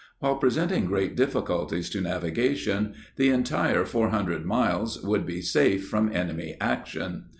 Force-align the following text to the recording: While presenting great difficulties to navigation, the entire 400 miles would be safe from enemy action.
While 0.17 0.37
presenting 0.37 0.87
great 0.87 1.15
difficulties 1.15 1.87
to 1.91 2.01
navigation, 2.01 2.95
the 3.17 3.29
entire 3.29 3.85
400 3.85 4.43
miles 4.43 4.99
would 5.03 5.27
be 5.27 5.43
safe 5.43 5.87
from 5.87 6.11
enemy 6.11 6.57
action. 6.59 7.25